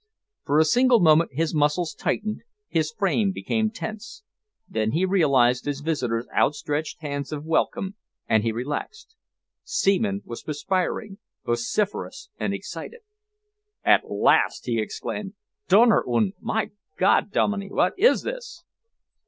[0.45, 4.23] For a single moment his muscles tightened, his frame became tense.
[4.67, 7.93] Then he realised his visitor's outstretched hands of welcome
[8.27, 9.15] and he relaxed.
[9.63, 13.01] Seaman was perspiring, vociferous and excited.
[13.83, 15.33] "At last!" He exclaimed.
[15.67, 16.33] "Donner und!
[16.41, 18.63] My God Dominey, what is this?"